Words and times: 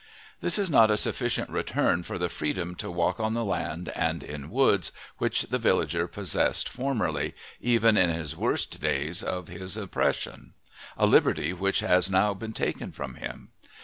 This 0.41 0.57
is 0.57 0.67
not 0.67 0.89
a 0.89 0.97
sufficient 0.97 1.51
return 1.51 2.01
for 2.01 2.17
the 2.17 2.27
freedom 2.27 2.73
to 2.77 2.89
walk 2.89 3.19
on 3.19 3.35
the 3.35 3.45
land 3.45 3.89
and 3.89 4.23
in 4.23 4.49
woods, 4.49 4.91
which 5.19 5.43
the 5.43 5.59
villager 5.59 6.07
possessed 6.07 6.67
formerly, 6.67 7.35
even 7.59 7.97
in 7.97 8.09
his 8.09 8.35
worst 8.35 8.81
days 8.81 9.21
of 9.21 9.47
his 9.47 9.77
oppression, 9.77 10.53
a 10.97 11.05
liberty 11.05 11.53
which 11.53 11.81
has 11.81 12.09
now 12.09 12.33
been 12.33 12.53
taken 12.53 12.91
from 12.91 13.13
him. 13.13 13.49